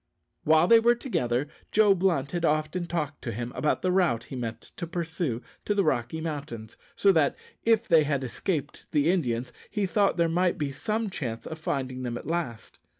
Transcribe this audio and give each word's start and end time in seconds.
While 0.45 0.67
they 0.67 0.79
were 0.79 0.95
together 0.95 1.47
Joe 1.71 1.93
Blunt 1.93 2.31
had 2.31 2.43
often 2.43 2.87
talked 2.87 3.21
to 3.21 3.31
him 3.31 3.51
about 3.53 3.83
the 3.83 3.91
route 3.91 4.23
he 4.23 4.35
meant 4.35 4.71
to 4.77 4.87
pursue 4.87 5.43
to 5.65 5.75
the 5.75 5.83
Rocky 5.83 6.19
Mountains, 6.19 6.75
so 6.95 7.11
that, 7.11 7.35
if 7.65 7.87
they 7.87 8.01
had 8.01 8.23
escaped 8.23 8.87
the 8.89 9.11
Indians, 9.11 9.53
he 9.69 9.85
thought 9.85 10.17
there 10.17 10.27
might 10.27 10.57
be 10.57 10.71
some 10.71 11.11
chance 11.11 11.45
of 11.45 11.59
finding 11.59 12.01
them 12.01 12.17
at 12.17 12.25
last. 12.25 12.79